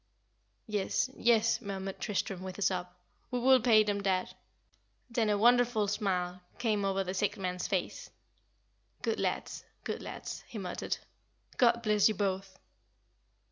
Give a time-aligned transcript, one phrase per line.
[0.65, 2.87] "Yes, yes," murmured Tristram, with a sob;
[3.29, 4.35] "we will pay them, dad."
[5.11, 8.09] Then a wonderful smile came over the sick man's face.
[9.03, 10.97] "Good lads, good lads," he muttered.
[11.57, 12.57] "God bless you both!"